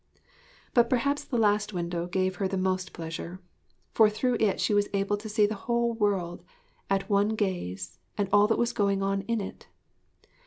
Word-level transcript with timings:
But 0.73 0.89
perhaps 0.89 1.23
the 1.23 1.37
last 1.37 1.73
window 1.73 2.07
gave 2.07 2.37
her 2.37 2.47
the 2.47 2.57
most 2.57 2.91
pleasure. 2.91 3.39
For 3.91 4.09
through 4.09 4.37
it 4.39 4.59
she 4.59 4.73
was 4.73 4.89
able 4.95 5.15
to 5.17 5.29
see 5.29 5.45
the 5.45 5.53
whole 5.69 5.93
world 5.93 6.43
at 6.89 7.07
one 7.07 7.35
gaze 7.35 7.99
and 8.17 8.27
all 8.33 8.47
that 8.47 8.57
was 8.57 8.73
going 8.73 9.03
on 9.03 9.21
in 9.21 9.39
it. 9.39 9.67